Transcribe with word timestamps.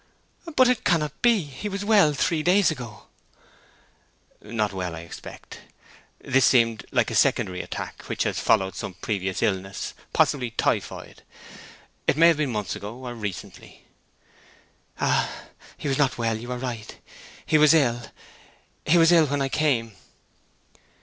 "But 0.55 0.67
it 0.67 0.83
cannot 0.83 1.21
be! 1.21 1.43
He 1.43 1.69
was 1.69 1.85
well 1.85 2.13
three 2.15 2.41
days 2.41 2.71
ago." 2.71 3.03
"Not 4.41 4.73
well, 4.73 4.95
I 4.95 5.07
suspect. 5.07 5.59
This 6.17 6.43
seems 6.43 6.81
like 6.91 7.11
a 7.11 7.13
secondary 7.15 7.61
attack, 7.61 8.09
which 8.09 8.23
has 8.23 8.39
followed 8.39 8.73
some 8.75 8.95
previous 8.95 9.43
illness—possibly 9.43 10.55
typhoid—it 10.57 12.17
may 12.17 12.29
have 12.29 12.37
been 12.37 12.51
months 12.51 12.75
ago, 12.75 12.95
or 13.05 13.13
recently." 13.13 13.85
"Ah—he 14.99 15.87
was 15.87 15.99
not 15.99 16.17
well—you 16.17 16.51
are 16.51 16.57
right. 16.57 16.97
He 17.45 17.59
was 17.59 17.75
ill—he 17.75 18.97
was 18.97 19.11
ill 19.11 19.27
when 19.27 19.43
I 19.43 19.49
came." 19.49 19.91